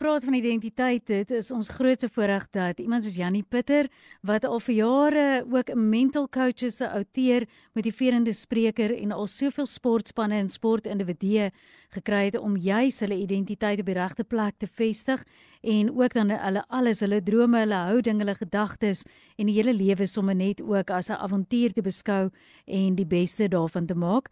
Gepraat 0.00 0.24
van 0.24 0.34
identiteit, 0.34 1.02
dit 1.06 1.30
is 1.30 1.50
ons 1.52 1.68
grootste 1.68 2.08
voorreg 2.08 2.46
dat 2.56 2.78
iemand 2.80 3.04
soos 3.04 3.18
Jannie 3.20 3.44
Pitter 3.44 3.84
wat 4.24 4.46
al 4.48 4.60
vir 4.64 4.74
jare 4.74 5.44
ook 5.44 5.68
'n 5.68 5.88
mental 5.90 6.28
coach 6.28 6.62
is, 6.64 6.80
'n 6.80 6.88
outeer, 6.88 7.46
motiverende 7.74 8.32
spreker 8.32 8.96
en 8.96 9.12
al 9.12 9.26
soveel 9.26 9.66
sportspanne 9.66 10.34
en 10.34 10.48
sportindividue 10.48 11.50
gekry 11.90 12.24
het 12.24 12.38
om 12.38 12.56
juis 12.56 13.00
hulle 13.00 13.14
identiteit 13.14 13.80
op 13.80 13.86
die 13.86 13.94
regte 13.94 14.24
plek 14.24 14.54
te 14.56 14.66
vestig 14.66 15.22
en 15.60 15.90
ook 15.90 16.12
dan 16.12 16.30
hulle 16.30 16.64
alles, 16.68 17.00
hulle 17.00 17.22
drome, 17.22 17.58
hulle 17.58 17.74
houding, 17.74 18.18
hulle 18.18 18.34
gedagtes 18.34 19.04
en 19.36 19.46
die 19.46 19.54
hele 19.54 19.74
lewe 19.74 20.06
sommer 20.06 20.34
net 20.34 20.62
ook 20.62 20.90
as 20.90 21.10
'n 21.10 21.20
avontuur 21.20 21.72
te 21.72 21.82
beskou 21.82 22.30
en 22.64 22.94
die 22.94 23.06
beste 23.06 23.48
daarvan 23.48 23.86
te 23.86 23.94
maak. 23.94 24.30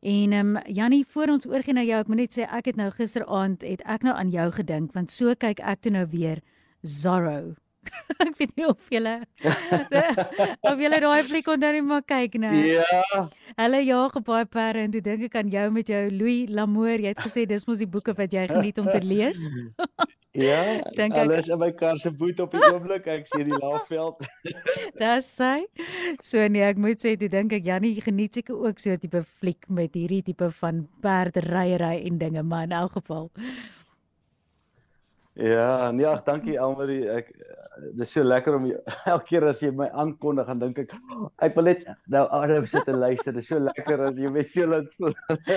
En 0.00 0.32
ehm 0.32 0.56
um, 0.56 0.62
Jannie, 0.66 1.04
voor 1.08 1.28
ons 1.28 1.46
oorgie 1.46 1.74
na 1.76 1.82
jou, 1.84 2.00
ek 2.00 2.08
moet 2.08 2.22
net 2.22 2.36
sê 2.38 2.46
ek 2.48 2.70
het 2.70 2.76
nou 2.80 2.88
gisteraand 2.90 3.60
het 3.60 3.82
ek 3.84 4.06
nou 4.06 4.14
aan 4.16 4.30
jou 4.32 4.46
gedink 4.56 4.94
want 4.96 5.12
so 5.12 5.34
kyk 5.36 5.60
ek 5.60 5.82
toe 5.84 5.92
nou 5.92 6.06
weer 6.08 6.40
Zorro. 6.80 7.52
ek 8.24 8.32
weet 8.38 8.54
nie 8.56 8.66
of 8.68 8.88
julle 8.92 9.12
of 10.68 10.80
julle 10.80 11.00
daai 11.04 11.22
fliek 11.28 11.48
onder 11.52 11.76
nie 11.76 11.84
maar 11.84 12.04
kyk 12.08 12.38
nou. 12.40 12.54
Ja. 12.56 13.26
Hulle 13.60 13.82
jaag 13.84 14.16
op 14.16 14.24
baie 14.24 14.48
perde 14.48 14.86
en 14.86 14.94
toe 14.96 15.04
dink 15.04 15.26
ek 15.28 15.36
aan 15.42 15.52
jou 15.52 15.66
met 15.74 15.92
jou 15.92 16.02
Louis 16.14 16.48
Lamour. 16.48 16.96
Jy 16.96 17.12
het 17.12 17.20
gesê 17.20 17.44
dis 17.48 17.68
mos 17.68 17.80
die 17.82 17.88
boeke 17.88 18.16
wat 18.16 18.32
jy 18.32 18.46
geniet 18.48 18.80
om 18.80 18.88
te 18.88 19.04
lees. 19.04 19.44
Ja, 20.32 20.78
Dink 20.94 21.14
ek- 21.16 21.18
alles 21.24 21.48
in 21.50 21.58
my 21.58 21.72
kar 21.74 21.96
se 21.98 22.10
boot 22.14 22.38
op 22.40 22.52
die 22.54 22.60
oomblik. 22.72 23.06
Ek 23.10 23.26
sien 23.26 23.48
die 23.50 23.58
laafveld. 23.58 24.22
Dis 25.02 25.26
sy. 25.36 25.64
So 26.22 26.46
nee, 26.46 26.62
ek 26.62 26.78
moet 26.78 27.02
sê 27.02 27.16
toe 27.18 27.28
dink 27.28 27.52
ek 27.52 27.64
Jannie 27.66 27.96
geniet 28.00 28.34
seker 28.38 28.54
ook 28.54 28.78
so 28.78 28.90
'n 28.94 28.98
tipe 29.02 29.24
fliek 29.40 29.66
met 29.68 29.94
hierdie 29.98 30.22
tipe 30.22 30.50
van 30.60 30.86
perderyery 31.02 32.06
en 32.06 32.18
dinge, 32.18 32.42
maar 32.42 32.62
in 32.70 32.72
elk 32.72 32.92
geval. 32.92 33.30
Ja, 35.40 35.90
nee, 35.90 36.04
ag, 36.06 36.20
dankie 36.26 36.58
Elmarie. 36.60 37.06
Ek 37.08 37.30
dis 37.96 38.10
so 38.12 38.20
lekker 38.22 38.58
om 38.58 38.66
elke 39.12 39.24
keer 39.30 39.46
as 39.48 39.60
jy 39.64 39.70
my 39.72 39.86
aankondig, 39.96 40.44
dan 40.50 40.58
dink 40.60 40.78
ek 40.82 40.90
ek 41.46 41.54
wil 41.56 41.64
net 41.70 41.86
nou 42.12 42.26
aanhou 42.36 42.58
sit 42.68 42.88
en 42.92 42.98
luister. 43.00 43.32
Dis 43.32 43.48
so 43.48 43.56
lekker 43.58 44.02
as 44.10 44.18
jy 44.20 44.28
my 44.34 44.42
so 44.44 44.66
laat 44.68 44.90
voel. 44.98 45.14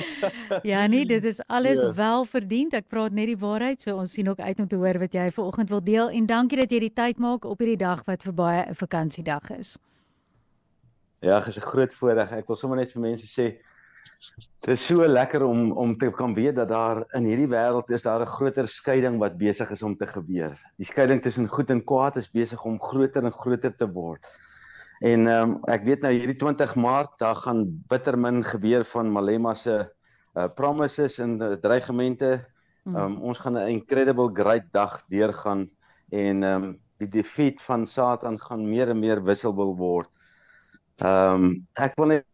Ja 0.71 0.85
nee, 0.87 1.03
dit 1.09 1.25
is 1.27 1.41
alles 1.51 1.81
So. 1.83 1.91
wel 1.97 2.23
verdiend. 2.31 2.73
Ek 2.79 2.87
praat 2.87 3.11
net 3.11 3.27
die 3.33 3.37
waarheid, 3.41 3.81
so 3.83 3.97
ons 3.99 4.13
sien 4.15 4.29
ook 4.31 4.39
uit 4.39 4.59
om 4.63 4.67
te 4.71 4.79
hoor 4.79 4.99
wat 5.03 5.13
jy 5.19 5.27
vanoggend 5.35 5.69
wil 5.69 5.83
deel 5.83 6.09
en 6.15 6.25
dankie 6.31 6.57
dat 6.63 6.71
jy 6.71 6.79
die 6.87 6.93
tyd 6.93 7.19
maak 7.19 7.43
op 7.45 7.59
hierdie 7.59 7.81
dag 7.83 8.05
wat 8.07 8.23
vir 8.23 8.33
baie 8.33 8.63
'n 8.69 8.75
vakansiedag 8.75 9.51
is. 9.59 9.79
Ja, 11.19 11.41
dis 11.43 11.57
'n 11.57 11.61
groot 11.61 11.93
voorreg. 11.93 12.31
Ek 12.31 12.47
wil 12.47 12.55
sommer 12.55 12.77
net 12.77 12.91
vir 12.93 13.01
mense 13.01 13.27
sê 13.27 13.57
dit 14.63 14.77
is 14.77 14.85
so 14.85 15.05
lekker 15.07 15.43
om 15.43 15.71
om 15.71 15.97
te 15.97 16.09
kan 16.15 16.33
weet 16.33 16.55
dat 16.55 16.69
daar 16.69 17.03
in 17.17 17.25
hierdie 17.27 17.49
wêreld 17.51 17.91
is 17.91 18.03
daar 18.03 18.21
'n 18.21 18.35
groter 18.35 18.67
skeiding 18.67 19.19
wat 19.19 19.37
besig 19.37 19.69
is 19.71 19.83
om 19.83 19.95
te 19.97 20.07
gebeur. 20.07 20.55
Die 20.77 20.85
skeiding 20.85 21.21
tussen 21.21 21.47
goed 21.47 21.69
en 21.69 21.83
kwaad 21.83 22.15
is 22.17 22.31
besig 22.31 22.63
om 22.63 22.79
groter 22.79 23.23
en 23.23 23.31
groter 23.31 23.75
te 23.75 23.87
word. 23.91 24.23
En 25.01 25.27
ehm 25.27 25.49
um, 25.49 25.57
ek 25.67 25.83
weet 25.83 26.01
nou 26.01 26.13
hierdie 26.13 26.37
20 26.39 26.75
Maart 26.75 27.19
daar 27.19 27.35
gaan 27.35 27.65
bitter 27.89 28.17
min 28.17 28.43
gebeur 28.43 28.85
van 28.85 29.11
Malema 29.11 29.53
se 29.53 29.83
uh, 30.35 30.47
promises 30.55 31.19
en 31.19 31.41
uh, 31.41 31.53
dreigemente. 31.59 32.45
Hmm. 32.83 32.95
Ehm 32.95 33.05
um, 33.05 33.21
ons 33.21 33.39
gaan 33.39 33.57
'n 33.57 33.67
incredible 33.67 34.29
great 34.33 34.71
dag 34.71 35.03
deurgaan 35.09 35.69
en 36.09 36.43
ehm 36.43 36.63
um, 36.63 36.79
die 36.97 37.09
defeat 37.09 37.61
van 37.61 37.87
Satan 37.87 38.39
gaan 38.39 38.69
meer 38.69 38.89
en 38.89 38.99
meer 38.99 39.23
visible 39.23 39.75
word. 39.75 40.09
Ehm 40.97 41.43
um, 41.43 41.67
ek 41.73 41.95
wil 41.99 42.07
net 42.07 42.25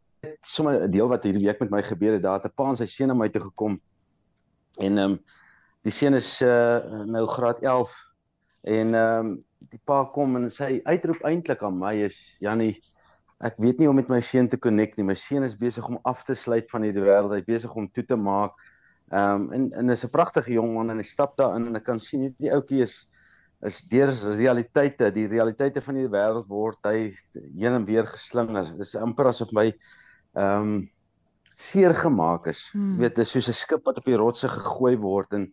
sommer 0.42 0.82
'n 0.82 0.92
deel 0.92 1.08
wat 1.08 1.24
hierdie 1.24 1.46
week 1.46 1.60
met 1.60 1.70
my 1.70 1.82
gebeur 1.82 2.14
het. 2.14 2.24
Daar 2.24 2.42
het 2.42 2.46
'n 2.46 2.56
pa 2.56 2.70
en 2.70 2.76
sy 2.76 2.86
seun 2.86 3.08
na 3.08 3.14
my 3.14 3.30
toe 3.30 3.42
gekom. 3.42 3.80
En 4.78 4.98
ehm 4.98 5.12
um, 5.12 5.20
die 5.84 5.92
seun 5.92 6.14
is 6.14 6.42
uh, 6.42 7.06
nou 7.06 7.26
graad 7.28 7.62
11 7.62 7.92
en 8.64 8.94
ehm 8.94 9.26
um, 9.26 9.44
die 9.70 9.82
pa 9.86 10.04
kom 10.04 10.36
en 10.36 10.52
sy 10.52 10.82
uitroep 10.84 11.24
eintlik 11.24 11.64
aan 11.64 11.80
my 11.80 11.96
is 12.06 12.16
Jannie 12.40 12.80
Ek 13.40 13.56
weet 13.56 13.78
nie 13.80 13.88
hoe 13.88 13.94
om 13.94 14.00
met 14.02 14.10
my 14.12 14.20
seun 14.20 14.50
te 14.52 14.58
connect 14.60 14.98
nie. 14.98 15.06
My 15.08 15.16
seun 15.16 15.46
is 15.48 15.56
besig 15.56 15.86
om 15.88 16.00
af 16.04 16.26
te 16.28 16.36
sluit 16.36 16.68
van 16.74 16.84
hierdie 16.84 17.06
wêreld. 17.06 17.32
Hy's 17.32 17.46
besig 17.48 17.76
om 17.76 17.86
toe 17.96 18.04
te 18.04 18.18
maak. 18.20 18.58
Ehm 19.16 19.46
um, 19.46 19.54
en 19.56 19.70
en 19.80 19.90
is 19.90 20.04
'n 20.04 20.12
pragtige 20.12 20.52
jong 20.52 20.74
man 20.74 20.92
en 20.92 21.00
hy 21.00 21.08
stap 21.08 21.38
daarin 21.38 21.68
en 21.68 21.80
ek 21.80 21.86
kan 21.88 22.00
sien 22.00 22.28
hierdie 22.28 22.52
ouetjie 22.52 22.82
is 22.84 23.08
is 23.68 23.82
deur 23.92 24.12
realiteite, 24.40 25.12
die 25.12 25.28
realiteite 25.28 25.82
van 25.82 25.96
hierdie 25.96 26.12
wêreld 26.12 26.48
word 26.48 26.80
hy 26.84 27.16
heen 27.56 27.80
en 27.80 27.86
weer 27.86 28.08
geslinger. 28.08 28.76
Dit 28.76 28.88
is 28.88 28.96
amper 28.96 29.32
asof 29.32 29.52
my 29.56 29.72
ehm 30.36 30.62
um, 30.62 30.90
seer 31.60 31.94
gemaak 31.94 32.48
is. 32.48 32.70
Hmm. 32.72 32.94
Jy 32.96 33.00
weet, 33.02 33.16
dit 33.16 33.26
is 33.26 33.32
soos 33.32 33.50
'n 33.50 33.54
skip 33.54 33.84
wat 33.86 33.98
op 33.98 34.06
die 34.06 34.16
rotse 34.16 34.48
gegooi 34.48 34.96
word 34.98 35.34
en 35.34 35.52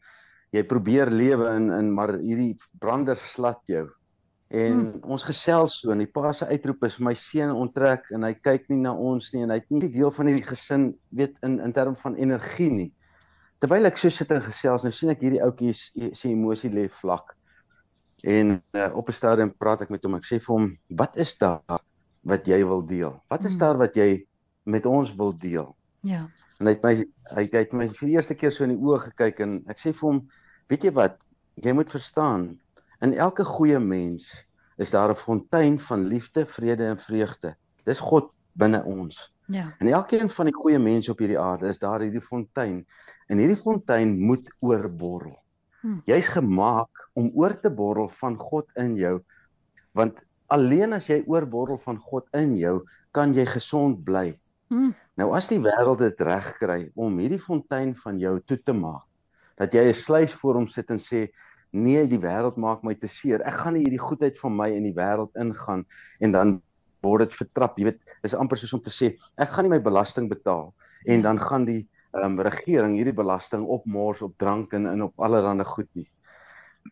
jy 0.53 0.62
probeer 0.62 1.10
lewe 1.10 1.48
in 1.56 1.70
in 1.72 1.92
maar 1.94 2.12
hierdie 2.19 2.56
brander 2.78 3.16
slat 3.16 3.60
jou. 3.66 3.88
En 4.48 4.72
Hmm. 4.78 5.00
ons 5.03 5.25
gesels 5.25 5.81
so 5.81 5.91
en 5.91 5.98
die 5.98 6.06
pa 6.06 6.32
se 6.32 6.47
uitroep 6.47 6.84
is 6.84 7.00
my 7.00 7.15
seun 7.15 7.50
onttrek 7.50 8.04
en 8.12 8.22
hy 8.22 8.34
kyk 8.34 8.69
nie 8.70 8.78
na 8.78 8.92
ons 8.94 9.32
nie 9.34 9.42
en 9.42 9.50
hy't 9.50 9.70
nie 9.70 9.88
deel 9.91 10.10
van 10.12 10.26
hierdie 10.26 10.47
gesin 10.47 10.94
weet 11.10 11.34
in 11.42 11.59
in 11.60 11.72
terme 11.72 11.97
van 11.97 12.15
energie 12.16 12.70
nie. 12.70 12.92
Terwyl 13.60 13.86
ek 13.86 13.98
so 13.98 14.09
sit 14.09 14.31
en 14.31 14.42
gesels, 14.42 14.82
nou 14.84 14.92
sien 14.92 15.10
ek 15.10 15.20
hierdie 15.20 15.42
ouetjie 15.42 15.72
se 15.75 16.15
se 16.15 16.28
emosie 16.28 16.70
lê 16.70 16.88
vlak. 16.88 17.34
En 18.22 18.62
uh, 18.75 18.91
op 18.94 19.09
'n 19.09 19.12
stadium 19.12 19.50
praat 19.59 19.82
ek 19.82 19.91
met 19.91 20.04
hom. 20.04 20.15
Ek 20.15 20.22
sê 20.25 20.38
vir 20.41 20.54
hom, 20.56 20.76
"Wat 20.91 21.16
is 21.16 21.36
daar 21.38 21.81
wat 22.25 22.47
jy 22.47 22.65
wil 22.65 22.82
deel? 22.86 23.20
Wat 23.28 23.44
is 23.44 23.53
Hmm. 23.54 23.59
daar 23.60 23.78
wat 23.78 23.94
jy 23.97 24.26
met 24.66 24.87
ons 24.87 25.15
wil 25.16 25.32
deel?" 25.38 25.72
Ja. 26.06 26.27
En 26.59 26.66
hy 26.66 26.75
het 26.77 26.84
my 26.84 26.94
hy 27.37 27.49
hy 27.53 27.62
het 27.65 27.72
my 27.72 27.88
vir 27.88 28.09
die 28.09 28.16
eerste 28.16 28.34
keer 28.34 28.53
so 28.53 28.65
in 28.65 28.75
die 28.75 28.82
oë 28.82 29.00
gekyk 29.10 29.41
en 29.44 29.59
ek 29.72 29.81
sê 29.82 29.93
vir 29.93 30.09
hom, 30.09 30.21
"Weet 30.69 30.84
jy 30.84 30.93
wat? 30.93 31.19
Jy 31.56 31.72
moet 31.72 31.91
verstaan, 31.91 32.59
in 33.00 33.15
elke 33.15 33.44
goeie 33.44 33.78
mens 33.78 34.27
is 34.77 34.91
daar 34.91 35.10
'n 35.10 35.16
fontein 35.16 35.78
van 35.81 36.06
liefde, 36.06 36.47
vrede 36.47 36.84
en 36.84 36.99
vreugde. 36.99 37.56
Dis 37.84 38.00
God 38.00 38.31
binne 38.53 38.84
ons. 38.84 39.32
Ja. 39.47 39.75
En 39.78 39.87
elkeen 39.87 40.28
van 40.28 40.47
die 40.47 40.54
goeie 40.54 40.78
mense 40.78 41.10
op 41.10 41.19
hierdie 41.19 41.38
aarde 41.38 41.69
is 41.69 41.78
daar 41.78 42.00
hierdie 42.00 42.21
fontein 42.21 42.87
en 43.27 43.38
hierdie 43.38 43.60
fontein 43.62 44.19
moet 44.19 44.48
oorborrel. 44.59 45.38
Hmm. 45.81 46.03
Jy's 46.04 46.28
gemaak 46.28 47.09
om 47.15 47.31
oor 47.34 47.60
te 47.60 47.71
borrel 47.71 48.09
van 48.09 48.37
God 48.37 48.71
in 48.75 48.97
jou 48.97 49.21
want 49.93 50.19
alleen 50.47 50.93
as 50.93 51.06
jy 51.09 51.22
oorborrel 51.27 51.78
van 51.84 51.98
God 51.98 52.27
in 52.37 52.56
jou, 52.56 52.83
kan 53.10 53.33
jy 53.34 53.47
gesond 53.47 54.03
bly. 54.04 54.38
Hmm. 54.69 54.94
Nou 55.16 55.31
as 55.38 55.47
die 55.50 55.60
wêreld 55.62 56.00
dit 56.03 56.22
reg 56.27 56.47
kry 56.59 56.81
om 56.99 57.19
hierdie 57.22 57.43
fontein 57.43 57.94
van 58.03 58.19
jou 58.19 58.34
toe 58.47 58.59
te 58.59 58.75
maak, 58.75 59.04
dat 59.56 59.75
jy 59.75 59.84
'n 59.88 59.94
sluys 59.94 60.32
voor 60.34 60.54
hom 60.54 60.69
sit 60.69 60.91
en 60.91 60.99
sê 60.99 61.28
nee, 61.72 62.06
die 62.06 62.19
wêreld 62.19 62.56
maak 62.56 62.82
my 62.82 62.94
te 62.94 63.09
seer. 63.09 63.43
Ek 63.47 63.54
gaan 63.62 63.75
nie 63.75 63.84
hierdie 63.84 64.03
goedheid 64.03 64.38
van 64.38 64.56
my 64.56 64.71
in 64.72 64.82
die 64.82 64.94
wêreld 64.97 65.34
ingaan 65.37 65.84
en 66.21 66.32
dan 66.32 66.62
word 67.03 67.28
dit 67.28 67.38
vertrap. 67.38 67.78
Jy 67.78 67.84
weet, 67.84 68.00
dis 68.22 68.34
amper 68.34 68.59
soos 68.59 68.75
om 68.75 68.82
te 68.82 68.91
sê 68.91 69.16
ek 69.37 69.49
gaan 69.49 69.65
nie 69.65 69.75
my 69.77 69.82
belasting 69.82 70.28
betaal 70.28 70.75
en 71.06 71.22
dan 71.22 71.38
gaan 71.38 71.65
die 71.65 71.87
ehm 72.16 72.38
um, 72.38 72.41
regering 72.41 72.97
hierdie 72.97 73.15
belasting 73.15 73.66
opmors 73.66 74.22
op 74.22 74.38
drank 74.38 74.72
en, 74.72 74.87
en 74.87 75.03
op 75.03 75.21
allerlei 75.21 75.65
goed 75.65 75.88
nie. 75.94 76.09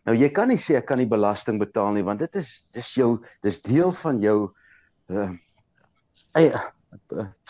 Nou 0.04 0.16
jy 0.16 0.28
kan 0.34 0.48
nie 0.48 0.58
sê 0.58 0.76
ek 0.76 0.86
kan 0.86 0.98
nie 0.98 1.08
belasting 1.08 1.58
betaal 1.58 1.94
nie 1.94 2.04
want 2.04 2.20
dit 2.20 2.36
is 2.36 2.66
dis 2.74 2.94
jou 2.94 3.22
dis 3.42 3.60
deel 3.62 3.92
van 4.02 4.20
jou 4.20 4.52
eie 6.34 6.52
uh, 6.52 6.62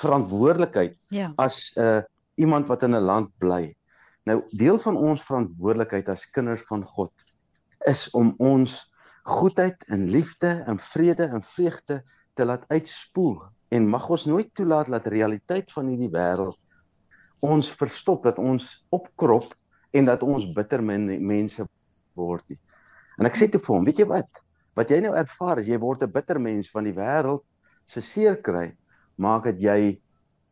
verantwoordelikheid 0.00 0.96
Ja. 1.08 1.32
as 1.36 1.72
'n 1.76 1.80
uh, 1.80 2.02
iemand 2.36 2.66
wat 2.68 2.82
in 2.82 2.94
'n 2.94 3.00
land 3.04 3.30
bly. 3.38 3.74
Nou 4.24 4.42
deel 4.50 4.78
van 4.78 4.96
ons 4.96 5.22
verantwoordelikheid 5.22 6.08
as 6.08 6.30
kinders 6.30 6.62
van 6.68 6.84
God 6.84 7.12
is 7.86 8.10
om 8.10 8.34
ons 8.38 8.90
goedheid 9.22 9.84
en 9.88 10.10
liefde 10.10 10.64
en 10.66 10.78
vrede 10.78 11.24
en 11.24 11.42
vreugde 11.42 12.02
te 12.34 12.44
laat 12.44 12.64
uitspoel 12.68 13.42
en 13.68 13.88
mag 13.88 14.08
ons 14.08 14.24
nooit 14.24 14.54
toelaat 14.54 14.86
dat 14.86 15.06
realiteit 15.06 15.72
van 15.72 15.86
hierdie 15.88 16.10
wêreld 16.10 16.58
ons 17.40 17.70
verstop 17.76 18.22
dat 18.24 18.38
ons 18.38 18.64
opkrop 18.90 19.54
en 19.92 20.04
dat 20.04 20.22
ons 20.22 20.46
bitter 20.52 20.82
men, 20.82 21.26
mense 21.26 21.66
word 22.14 22.42
nie. 22.48 22.58
En 23.18 23.26
ek 23.26 23.36
sê 23.36 23.48
te 23.50 23.58
vir 23.58 23.74
hom, 23.74 23.84
weet 23.84 23.98
jy 23.98 24.06
wat? 24.06 24.28
Wat 24.74 24.90
jy 24.90 25.00
nou 25.04 25.14
ervaar 25.14 25.58
is 25.60 25.66
jy 25.66 25.78
word 25.78 26.02
'n 26.02 26.10
bitter 26.12 26.40
mens 26.40 26.70
van 26.70 26.84
die 26.84 26.92
wêreld 26.96 27.44
se 27.86 28.00
seer 28.00 28.36
kry, 28.42 28.72
maak 29.16 29.48
dat 29.48 29.60
jy 29.62 29.96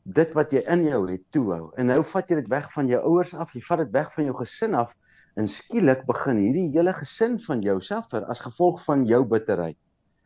dit 0.03 0.35
wat 0.35 0.53
jy 0.53 0.63
in 0.71 0.85
jou 0.89 1.03
het 1.11 1.23
toehou. 1.35 1.71
En 1.79 1.87
nou 1.91 2.01
vat 2.13 2.29
jy 2.29 2.41
dit 2.41 2.51
weg 2.51 2.67
van 2.75 2.89
jou 2.91 3.01
ouers 3.13 3.35
af, 3.35 3.53
jy 3.55 3.63
vat 3.67 3.85
dit 3.85 3.93
weg 3.95 4.11
van 4.15 4.27
jou 4.27 4.35
gesin 4.41 4.75
af 4.79 4.91
en 5.39 5.49
skielik 5.49 6.03
begin 6.09 6.41
hierdie 6.43 6.67
hele 6.75 6.93
gesin 6.93 7.39
van 7.47 7.63
jou 7.65 7.79
suffer 7.81 8.27
as 8.29 8.43
gevolg 8.45 8.83
van 8.85 9.07
jou 9.09 9.23
bitterheid. 9.25 9.79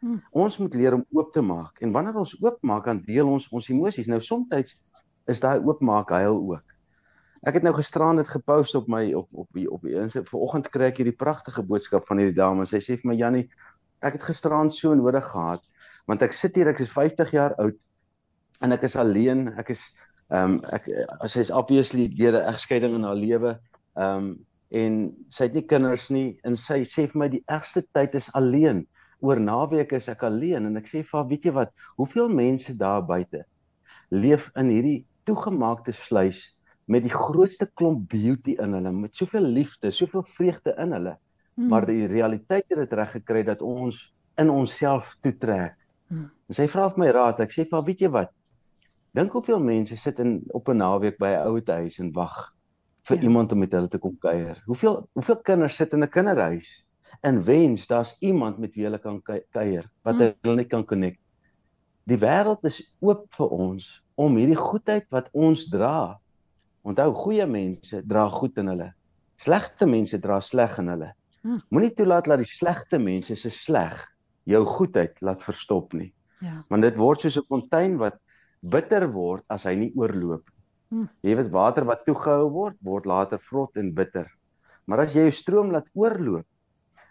Hmm. 0.02 0.20
Ons 0.32 0.58
moet 0.58 0.74
leer 0.74 0.96
om 0.96 1.04
oop 1.16 1.32
te 1.32 1.42
maak 1.44 1.80
en 1.80 1.92
wanneer 1.92 2.16
ons 2.20 2.34
oop 2.42 2.58
maak 2.66 2.88
dan 2.88 3.02
deel 3.06 3.28
ons 3.28 3.46
ons 3.52 3.68
emosies. 3.72 4.08
Nou 4.10 4.20
soms 4.20 4.74
is 5.26 5.40
daai 5.42 5.58
oopmaak 5.58 6.10
huil 6.14 6.36
ook. 6.38 6.74
Ek 7.46 7.58
het 7.58 7.64
nou 7.66 7.72
gisteraan 7.76 8.18
dit 8.18 8.28
gepost 8.28 8.74
op 8.74 8.88
my 8.90 9.12
op 9.14 9.28
op 9.32 9.48
op 9.70 9.86
die 9.86 9.96
Insta. 9.98 10.22
Vanoggend 10.26 10.68
kry 10.74 10.90
ek 10.90 11.00
hierdie 11.00 11.16
pragtige 11.16 11.62
boodskap 11.62 12.06
van 12.08 12.18
hierdie 12.22 12.36
dame. 12.36 12.66
Sy 12.66 12.80
sê 12.82 12.96
vir 12.98 13.10
my 13.12 13.16
Jannie, 13.18 13.46
ek 14.02 14.18
het 14.18 14.28
gisteraan 14.30 14.70
so 14.70 14.94
nodig 14.94 15.24
gehad 15.32 15.64
want 16.06 16.22
ek 16.22 16.34
sit 16.38 16.54
hier 16.54 16.68
ek 16.70 16.80
is 16.84 16.92
50 16.94 17.32
jaar 17.34 17.56
oud 17.62 17.74
en 18.60 18.72
ek 18.72 18.86
is 18.88 18.96
alleen. 18.96 19.48
Ek 19.58 19.72
is 19.76 19.82
ehm 20.34 20.56
um, 20.56 20.60
ek 20.74 20.88
sy 21.30 21.40
is 21.44 21.54
obviously 21.54 22.08
deur 22.08 22.34
'n 22.34 22.48
egskeiding 22.54 22.94
in 22.98 23.06
haar 23.06 23.18
lewe. 23.18 23.56
Ehm 23.96 24.16
um, 24.16 24.28
en 24.70 24.94
sy 25.30 25.46
het 25.46 25.54
nie 25.54 25.66
kinders 25.66 26.08
nie 26.10 26.40
en 26.42 26.56
sy 26.58 26.82
sê 26.84 27.06
vir 27.06 27.18
my 27.22 27.28
die 27.30 27.44
ergste 27.46 27.84
tyd 27.94 28.14
is 28.14 28.32
alleen. 28.34 28.86
Oor 29.20 29.38
naweek 29.40 29.92
is 29.92 30.08
ek 30.08 30.24
alleen 30.26 30.66
en 30.66 30.76
ek 30.76 30.88
sê 30.90 31.04
vir 31.04 31.18
haar, 31.18 31.28
weet 31.28 31.44
jy 31.44 31.52
wat, 31.54 31.70
hoeveel 31.96 32.28
mense 32.28 32.74
daar 32.76 33.06
buite 33.06 33.44
leef 34.10 34.50
in 34.54 34.70
hierdie 34.70 34.98
toegemaakte 35.26 35.94
vleis 36.06 36.42
met 36.86 37.02
die 37.02 37.14
grootste 37.14 37.66
klomp 37.74 38.04
beauty 38.10 38.54
in 38.62 38.76
hulle, 38.76 38.92
met 38.94 39.16
soveel 39.18 39.42
liefde, 39.42 39.90
soveel 39.90 40.22
vreugde 40.36 40.74
in 40.78 40.92
hulle. 40.94 41.16
Hmm. 41.56 41.68
Maar 41.72 41.86
die 41.88 42.06
realiteit 42.06 42.68
het 42.68 42.78
dit 42.78 42.92
reg 42.94 43.10
gekry 43.16 43.42
dat 43.42 43.62
ons 43.62 43.98
in 44.38 44.50
onsself 44.52 45.16
toetrek. 45.24 45.74
Hmm. 46.06 46.28
En 46.46 46.54
sy 46.54 46.68
vra 46.70 46.86
vir 46.92 47.02
my 47.02 47.08
raad. 47.16 47.42
Ek 47.42 47.54
sê 47.54 47.64
vir 47.64 47.78
haar, 47.78 47.86
weet 47.88 48.04
jy 48.04 48.10
wat? 48.14 48.30
Dink 49.16 49.32
hoeveel 49.32 49.62
mense 49.64 49.96
sit 49.96 50.18
in 50.20 50.42
op 50.52 50.68
'n 50.68 50.76
naweek 50.76 51.16
by 51.18 51.30
'n 51.32 51.46
ouete 51.48 51.72
huis 51.72 51.98
en 51.98 52.12
wag 52.12 52.52
vir 53.08 53.16
ja. 53.16 53.22
iemand 53.22 53.52
om 53.52 53.58
met 53.58 53.72
hulle 53.72 53.88
te 53.88 53.98
kom 53.98 54.16
kuier. 54.18 54.62
Hoeveel 54.66 55.08
hoeveel 55.12 55.38
kinders 55.40 55.76
sit 55.76 55.92
in 55.92 56.02
'n 56.04 56.08
kinderhuis 56.08 56.68
en 57.22 57.44
wens 57.44 57.86
daar's 57.86 58.16
iemand 58.20 58.58
met 58.58 58.74
wie 58.74 58.84
hulle 58.84 58.98
kan 58.98 59.22
kuier 59.22 59.88
wat 60.02 60.14
hmm. 60.14 60.34
hulle 60.42 60.56
net 60.56 60.68
kan 60.68 60.84
connect. 60.84 61.20
Die 62.04 62.18
wêreld 62.18 62.64
is 62.64 62.82
oop 63.00 63.24
vir 63.38 63.48
ons 63.48 64.02
om 64.14 64.36
hierdie 64.36 64.58
goedheid 64.58 65.08
wat 65.10 65.28
ons 65.32 65.64
dra. 65.68 66.20
Onthou, 66.82 67.12
goeie 67.12 67.46
mense 67.46 68.02
dra 68.06 68.28
goed 68.28 68.58
in 68.58 68.68
hulle. 68.68 68.92
Slegte 69.36 69.86
mense 69.86 70.18
dra 70.18 70.40
sleg 70.40 70.78
in 70.78 70.88
hulle. 70.88 71.14
Hmm. 71.40 71.62
Moenie 71.70 71.94
toelaat 71.94 72.28
dat 72.28 72.38
die 72.38 72.52
slegte 72.52 72.98
mense 72.98 73.34
se 73.34 73.50
sleg 73.50 73.96
jou 74.44 74.64
goedheid 74.64 75.16
laat 75.20 75.42
verstop 75.42 75.92
nie. 75.92 76.12
Ja. 76.40 76.64
Want 76.68 76.82
dit 76.82 76.96
word 76.96 77.20
soos 77.20 77.38
'n 77.38 77.48
fontein 77.48 77.96
wat 77.96 78.20
bitter 78.72 79.06
word 79.12 79.44
as 79.52 79.66
hy 79.68 79.74
nie 79.78 79.92
oorloop 79.94 80.42
nie. 80.42 80.56
Hmm. 80.86 81.08
Jy 81.26 81.34
weet 81.40 81.50
water 81.54 81.86
wat 81.88 82.04
toegehou 82.06 82.50
word, 82.54 82.76
word 82.86 83.06
later 83.10 83.40
vrot 83.50 83.78
en 83.80 83.90
bitter. 83.94 84.28
Maar 84.86 85.06
as 85.06 85.16
jy 85.16 85.26
jou 85.26 85.34
stroom 85.34 85.72
laat 85.74 85.88
oorloop, 85.98 86.46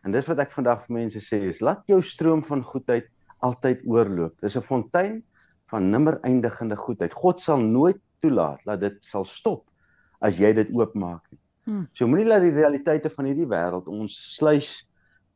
en 0.05 0.13
dis 0.15 0.27
wat 0.29 0.39
ek 0.45 0.53
vandag 0.55 0.85
vir 0.85 0.95
mense 1.01 1.21
sê, 1.25 1.41
is 1.49 1.59
laat 1.65 1.83
jou 1.91 1.99
stroom 2.05 2.43
van 2.47 2.63
goedheid 2.63 3.09
altyd 3.43 3.83
oorloop. 3.83 4.37
Dis 4.41 4.55
'n 4.55 4.63
fontein 4.63 5.23
van 5.71 5.91
nimmer 5.91 6.19
eindigende 6.23 6.77
goedheid. 6.77 7.13
God 7.13 7.41
sal 7.41 7.59
nooit 7.59 7.99
toelaat 8.21 8.61
dat 8.65 8.79
dit 8.79 8.97
sal 9.11 9.25
stop 9.25 9.65
as 10.21 10.39
jy 10.39 10.53
dit 10.53 10.69
oopmaak 10.71 11.23
nie. 11.31 11.39
Hmm. 11.65 11.87
So 11.93 12.07
moenie 12.07 12.27
laat 12.27 12.45
die 12.45 12.53
realiteite 12.53 13.09
van 13.09 13.25
hierdie 13.25 13.49
wêreld 13.49 13.87
ons 13.87 14.13
sluis 14.37 14.85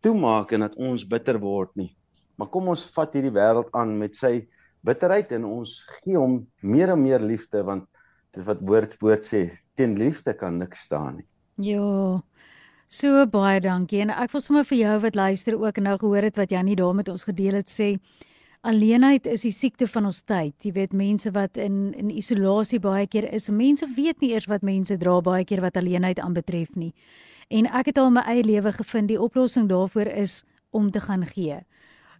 toemaak 0.01 0.53
en 0.53 0.61
dat 0.61 0.75
ons 0.75 1.03
bitter 1.03 1.39
word 1.39 1.75
nie. 1.75 1.95
Maar 2.37 2.47
kom 2.47 2.69
ons 2.71 2.85
vat 2.95 3.13
hierdie 3.13 3.33
wêreld 3.35 3.69
aan 3.73 3.97
met 3.99 4.15
sy 4.15 4.47
bitterheid 4.85 5.31
en 5.35 5.45
ons 5.45 5.73
gee 5.99 6.17
hom 6.17 6.41
meer 6.61 6.93
en 6.93 7.01
meer 7.01 7.23
liefde 7.23 7.63
want 7.63 7.87
dit 8.35 8.45
wat 8.45 8.61
woord 8.61 8.95
woord 9.01 9.25
sê, 9.25 9.47
teen 9.75 9.97
liefde 9.99 10.33
kan 10.37 10.59
niks 10.59 10.85
staan 10.87 11.19
nie. 11.19 11.27
Ja. 11.71 12.21
So 12.89 13.25
baie 13.29 13.59
dankie 13.61 14.01
en 14.01 14.13
ek 14.13 14.33
wil 14.33 14.41
sommer 14.41 14.65
vir 14.65 14.79
jou 14.79 14.95
wat 15.03 15.15
luister 15.15 15.57
ook 15.59 15.77
nou 15.83 15.97
gehoor 16.01 16.25
het 16.25 16.37
wat 16.41 16.51
Jannie 16.51 16.77
daar 16.79 16.95
met 16.95 17.09
ons 17.09 17.27
gedeel 17.27 17.59
het 17.59 17.69
sê 17.69 17.95
alleenheid 18.61 19.27
is 19.27 19.45
die 19.47 19.53
siekte 19.55 19.87
van 19.87 20.09
ons 20.09 20.21
tyd. 20.27 20.55
Jy 20.63 20.73
weet 20.75 20.93
mense 20.93 21.31
wat 21.31 21.57
in 21.57 21.93
in 21.93 22.11
isolasie 22.11 22.79
baie 22.83 23.07
keer 23.07 23.29
is. 23.33 23.49
Mense 23.49 23.87
weet 23.95 24.19
nie 24.21 24.33
eers 24.33 24.49
wat 24.51 24.65
mense 24.65 24.97
dra 24.97 25.19
baie 25.21 25.45
keer 25.45 25.61
wat 25.61 25.77
alleenheid 25.77 26.19
aanbetref 26.19 26.75
nie. 26.75 26.93
En 27.49 27.65
ek 27.65 27.93
het 27.93 27.97
al 27.97 28.11
my 28.13 28.25
eie 28.27 28.43
lewe 28.43 28.73
gevind 28.73 29.09
die 29.09 29.21
oplossing 29.21 29.69
daarvoor 29.69 30.11
is 30.11 30.43
om 30.69 30.91
te 30.91 30.99
gaan 30.99 31.25
gee. 31.25 31.61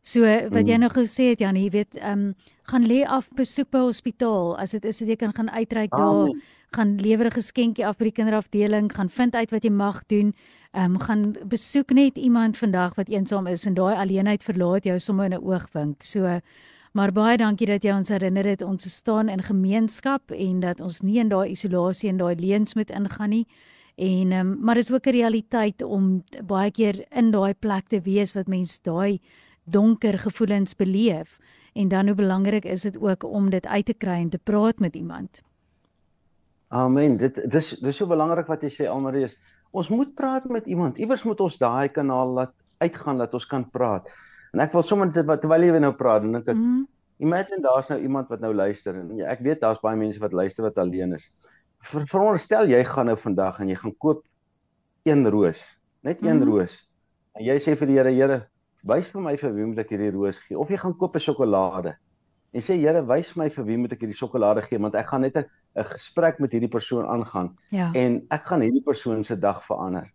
So 0.04 0.22
wat 0.22 0.68
jy 0.68 0.75
mm. 0.75 0.80
nou 0.80 0.90
gesê 0.94 1.31
het 1.34 1.40
Jannie, 1.40 1.63
jy 1.63 1.72
weet, 1.72 1.96
ehm 1.96 2.30
um, 2.30 2.36
gaan 2.69 2.86
lê 2.86 3.01
af 3.01 3.30
besoek 3.34 3.72
by 3.72 3.80
hospitaal 3.81 4.57
as 4.62 4.72
dit 4.72 4.84
is 4.86 5.00
dat 5.00 5.07
jy 5.07 5.16
kan 5.16 5.34
gaan 5.34 5.50
uitreik 5.50 5.90
daar. 5.90 6.30
Ah, 6.30 6.57
gaan 6.72 6.96
lewer 7.01 7.25
'n 7.25 7.31
geskenkie 7.31 7.86
af 7.86 7.98
by 7.98 8.04
die 8.04 8.12
kinderafdeling, 8.12 8.92
gaan 8.94 9.10
vind 9.10 9.36
uit 9.36 9.51
wat 9.51 9.63
jy 9.63 9.72
mag 9.72 10.06
doen. 10.06 10.34
Ehm 10.72 10.96
um, 10.96 11.00
gaan 11.00 11.36
besoek 11.46 11.92
net 11.92 12.18
iemand 12.18 12.57
vandag 12.57 12.96
wat 12.96 13.10
eensaam 13.10 13.48
is 13.48 13.66
en 13.66 13.74
daai 13.74 13.96
alleenheid 13.96 14.44
verlaat 14.44 14.84
jou 14.84 15.00
sommer 15.00 15.25
in 15.25 15.34
'n 15.34 15.44
oogwink. 15.44 16.04
So 16.04 16.40
maar 16.94 17.12
baie 17.12 17.38
dankie 17.38 17.68
dat 17.68 17.84
jy 17.84 17.92
ons 17.92 18.10
herinner 18.10 18.45
het 18.45 18.62
ons 18.62 18.90
staan 18.95 19.30
in 19.30 19.44
gemeenskap 19.44 20.31
en 20.31 20.60
dat 20.60 20.81
ons 20.81 21.02
nie 21.02 21.19
in 21.19 21.30
daai 21.30 21.50
isolasie 21.50 22.10
en 22.10 22.18
daai 22.18 22.36
leuns 22.36 22.75
moet 22.75 22.90
ingaan 22.90 23.30
nie. 23.30 23.48
En 23.95 24.31
ehm 24.31 24.40
um, 24.40 24.57
maar 24.62 24.75
dis 24.75 24.92
ook 24.92 25.07
'n 25.07 25.12
realiteit 25.12 25.81
om 25.81 26.24
baie 26.45 26.72
keer 26.72 27.06
in 27.12 27.31
daai 27.31 27.54
plek 27.54 27.88
te 27.88 28.02
wees 28.02 28.34
wat 28.34 28.48
mense 28.48 28.80
daai 28.84 29.19
donker 29.71 30.19
gevoelens 30.19 30.75
beleef 30.75 31.38
en 31.74 31.88
dan 31.88 32.06
hoe 32.06 32.16
belangrik 32.16 32.66
is 32.66 32.81
dit 32.81 32.98
ook 33.00 33.24
om 33.24 33.50
dit 33.50 33.66
uit 33.66 33.86
te 33.86 33.94
kry 33.94 34.19
en 34.21 34.30
te 34.30 34.38
praat 34.44 34.80
met 34.80 34.95
iemand. 34.95 35.42
Amen. 36.68 37.18
Dit 37.18 37.39
dis 37.50 37.69
dis 37.81 37.98
so 37.98 38.07
belangrik 38.07 38.48
wat 38.50 38.62
jy 38.62 38.69
sê 38.69 38.88
Almarie. 38.89 39.30
Ons 39.71 39.89
moet 39.89 40.12
praat 40.16 40.45
met 40.50 40.66
iemand. 40.66 40.98
Iewers 40.98 41.24
moet 41.25 41.39
ons 41.42 41.57
daai 41.57 41.89
kanaal 41.94 42.33
laat 42.38 42.54
uitgaan 42.77 43.18
dat 43.18 43.33
ons 43.33 43.45
kan 43.50 43.66
praat. 43.69 44.10
En 44.54 44.62
ek 44.63 44.74
wil 44.74 44.86
sommer 44.86 45.10
dit 45.13 45.25
wat 45.25 45.42
terwyl 45.44 45.66
jy 45.66 45.81
nou 45.81 45.94
praat 45.98 46.25
en 46.25 46.38
dink 46.38 46.48
ek 46.50 46.57
mm. 46.57 46.83
imagine 47.25 47.62
daar's 47.66 47.89
nou 47.92 48.00
iemand 48.01 48.30
wat 48.33 48.42
nou 48.42 48.54
luister 48.54 48.98
en 48.98 49.12
ja, 49.18 49.30
ek 49.33 49.44
weet 49.45 49.62
daar's 49.62 49.81
baie 49.83 49.98
mense 50.00 50.21
wat 50.21 50.33
luister 50.33 50.66
wat 50.66 50.77
alleen 50.81 51.13
is. 51.18 51.25
Ver, 51.89 52.06
veronderstel 52.10 52.69
jy 52.71 52.81
gaan 52.88 53.10
nou 53.12 53.18
vandag 53.19 53.60
en 53.62 53.69
jy 53.69 53.77
gaan 53.80 53.95
koop 53.98 54.24
een 55.07 55.25
roos, 55.31 55.60
net 56.06 56.21
een 56.25 56.42
mm. 56.42 56.50
roos. 56.50 56.75
En 57.38 57.45
jy 57.45 57.57
sê 57.62 57.75
vir 57.80 57.89
die 57.89 58.00
Here, 58.00 58.13
Here, 58.13 58.39
wys 58.88 59.10
vir 59.12 59.22
my 59.22 59.36
vir 59.38 59.56
wie 59.56 59.66
moet 59.66 59.80
ek 59.84 59.90
hierdie 59.94 60.12
roos 60.16 60.40
gee? 60.46 60.58
Of 60.58 60.70
jy 60.70 60.78
gaan 60.78 60.96
koop 60.98 61.16
'n 61.16 61.20
sjokolade 61.20 61.96
en 62.54 62.62
sê 62.62 62.80
Here, 62.80 63.02
wys 63.06 63.30
vir 63.34 63.44
my 63.44 63.50
vir 63.50 63.66
wie 63.66 63.78
moet 63.78 63.94
ek 63.94 64.02
hierdie 64.02 64.18
sjokolade 64.18 64.62
gee 64.66 64.80
want 64.80 64.96
ek 64.96 65.08
gaan 65.08 65.22
net 65.22 65.38
'n 65.38 65.46
gesprek 65.94 66.40
met 66.40 66.52
hierdie 66.52 66.72
persoon 66.72 67.06
aangaan 67.06 67.56
ja. 67.72 67.92
en 67.94 68.26
ek 68.31 68.46
gaan 68.46 68.62
hierdie 68.62 68.84
persoon 68.84 69.24
se 69.24 69.36
dag 69.36 69.64
verander. 69.66 70.10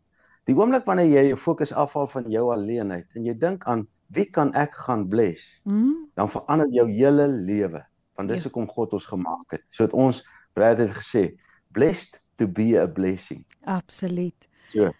Die 0.46 0.54
oomblik 0.54 0.84
wanneer 0.84 1.08
jy 1.08 1.28
jou 1.28 1.36
fokus 1.36 1.72
afhaal 1.72 2.06
van 2.06 2.30
jou 2.30 2.52
alleenheid 2.52 3.06
en 3.14 3.24
jy 3.24 3.34
dink 3.38 3.64
aan 3.64 3.86
wie 4.14 4.26
kan 4.30 4.52
ek 4.54 4.74
gaan 4.86 5.08
bless, 5.08 5.40
mm. 5.64 6.10
dan 6.14 6.28
verander 6.30 6.68
jou 6.70 6.88
hele 6.90 7.28
lewe. 7.28 7.84
Want 8.14 8.28
dis 8.28 8.42
ja. 8.42 8.48
hoekom 8.48 8.68
God 8.68 8.92
ons 8.92 9.06
gemaak 9.06 9.56
het. 9.56 9.64
So 9.70 9.84
het 9.84 9.92
ons 9.92 10.22
Brad 10.54 10.78
het 10.78 10.92
gesê, 10.94 11.34
blessed 11.74 12.20
to 12.38 12.46
be 12.46 12.76
a 12.78 12.86
blessing. 12.86 13.44
Absoluut. 13.66 14.46
So. 14.70 14.92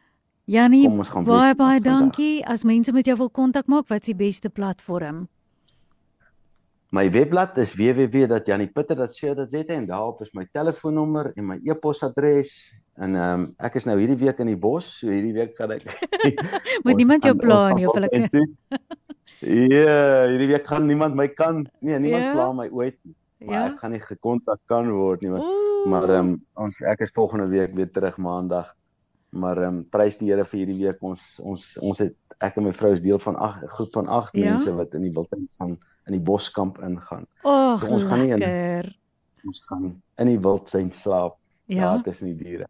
Janie, 0.44 0.85
baie 1.25 1.55
baie 1.56 1.81
dankie. 1.81 2.43
As 2.44 2.64
mense 2.68 2.92
met 2.92 3.07
jou 3.09 3.16
wil 3.16 3.30
kontak 3.33 3.66
maak, 3.66 3.88
wat 3.88 4.02
is 4.02 4.11
die 4.12 4.18
beste 4.18 4.50
platform? 4.52 5.25
My 6.92 7.09
webblad 7.11 7.57
is 7.59 7.73
www.janniepitter.co.za 7.75 9.62
en 9.75 9.87
daarop 9.88 10.21
is 10.23 10.30
my 10.37 10.45
telefoonnommer 10.52 11.33
en 11.35 11.47
my 11.49 11.57
e-posadres 11.64 12.52
en 13.00 13.16
ehm 13.16 13.40
um, 13.40 13.49
ek 13.66 13.80
is 13.80 13.88
nou 13.88 13.97
hierdie 13.99 14.21
week 14.21 14.38
in 14.45 14.52
die 14.52 14.61
bos, 14.61 14.92
so 15.00 15.09
hierdie 15.09 15.33
week 15.35 15.57
gaan 15.57 15.73
ek 15.75 15.88
Moet 16.85 17.00
niemand 17.00 17.25
jou 17.25 17.35
pla 17.40 17.73
nie 17.75 17.88
of 17.88 17.97
hulle 17.97 18.12
Ja, 19.40 20.28
hierdie 20.28 20.52
week 20.52 20.68
gaan 20.68 20.87
niemand 20.87 21.16
my 21.16 21.28
kan 21.33 21.64
nee, 21.80 21.99
niemand 21.99 22.28
ja? 22.28 22.33
pla 22.37 22.52
my 22.52 22.68
ooit 22.68 23.00
nie. 23.00 23.16
Maar 23.49 23.57
ja? 23.57 23.66
ek 23.73 23.80
gaan 23.80 23.97
nie 23.97 24.04
gekontak 24.04 24.61
kan 24.71 24.92
word 24.92 25.25
nie. 25.25 25.33
Maar, 25.33 25.40
maar 25.88 26.09
ehm 26.12 26.35
um, 26.37 26.40
ons 26.68 26.85
ek 26.85 27.09
is 27.09 27.16
volgende 27.16 27.49
week 27.49 27.73
weer 27.75 27.90
terug 27.90 28.21
maandag. 28.21 28.68
Maar 29.35 29.62
ehm 29.62 29.81
um, 29.81 29.81
prys 29.91 30.19
die 30.21 30.31
Here 30.31 30.45
vir 30.45 30.61
hierdie 30.61 30.79
week 30.83 31.03
ons 31.03 31.23
ons 31.43 31.64
ons 31.83 32.03
het 32.03 32.14
ek 32.45 32.59
en 32.61 32.69
my 32.69 32.75
vrou 32.76 32.93
is 32.95 33.03
deel 33.03 33.19
van 33.23 33.37
8 33.37 33.73
groep 33.76 33.97
van 33.99 34.11
8 34.21 34.37
ja? 34.38 34.53
mense 34.53 34.75
wat 34.79 34.95
in 34.95 35.09
die 35.09 35.14
wildtuin 35.14 35.49
van 35.59 35.76
in 36.07 36.19
die 36.19 36.23
boskamp 36.23 36.79
ingaan. 36.85 37.26
Oh, 37.43 37.81
so 37.81 37.88
ons 37.88 38.05
lekker. 38.05 38.09
gaan 38.11 38.23
nie 38.23 38.33
in 38.37 38.95
ons 39.45 39.64
gaan 39.69 39.91
in 40.21 40.31
die 40.33 40.41
wildsyn 40.41 40.93
slaap. 40.93 41.37
Ja, 41.67 41.97
dit 42.05 42.12
is 42.12 42.21
nie 42.25 42.37
diere. 42.37 42.69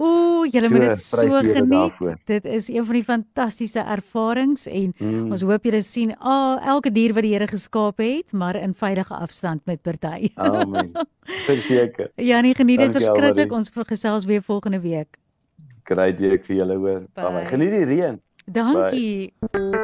Ooh, 0.00 0.46
julle 0.48 0.70
moet 0.72 0.86
dit 0.86 1.00
so 1.02 1.40
geniet. 1.44 1.98
Dit 2.24 2.46
is 2.48 2.70
een 2.72 2.84
van 2.88 2.96
die 2.96 3.04
fantastiese 3.04 3.82
ervarings 3.84 4.64
en 4.64 4.94
mm. 4.96 5.26
ons 5.34 5.44
hoop 5.44 5.68
julle 5.68 5.82
sien 5.84 6.14
al 6.16 6.56
oh, 6.56 6.68
elke 6.74 6.92
dier 6.94 7.12
wat 7.12 7.26
die 7.26 7.34
Here 7.34 7.48
geskaap 7.50 8.00
het, 8.00 8.32
maar 8.32 8.56
in 8.56 8.72
veilige 8.72 9.12
afstand 9.14 9.60
met 9.68 9.82
party. 9.84 10.32
Amen. 10.40 10.94
Verseker. 11.50 12.08
Ja, 12.16 12.40
nee, 12.40 12.56
geniet 12.56 12.80
dit 12.80 12.96
verskriklik. 12.96 13.52
Ons 13.52 13.68
gesels 13.92 14.24
weer 14.24 14.40
volgende 14.42 14.80
week. 14.80 15.19
Great 15.90 16.20
week 16.22 16.44
vir 16.46 16.60
julle 16.62 16.76
hoor. 16.78 17.00
Bye. 17.18 17.46
Geniet 17.50 17.74
die 17.74 17.86
reën. 17.90 18.20
Dankie. 18.46 19.32
Bye. 19.50 19.80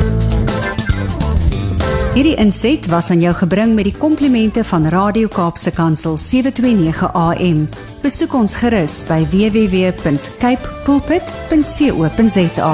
Hierdie 2.16 2.36
inset 2.40 2.86
was 2.88 3.10
aan 3.10 3.20
jou 3.20 3.34
gebring 3.36 3.74
met 3.76 3.84
die 3.84 3.96
komplimente 3.98 4.62
van 4.64 4.86
Radio 4.88 5.28
Kaapse 5.28 5.68
Kansel 5.76 6.16
729 6.16 7.10
AM. 7.12 7.66
Besoek 8.00 8.32
ons 8.38 8.56
gerus 8.62 9.02
by 9.10 9.20
www.cape 9.34 10.72
pulpit.co.za. 10.88 12.72